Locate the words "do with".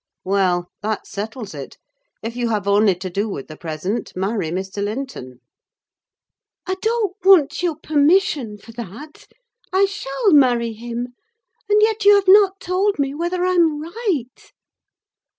3.11-3.45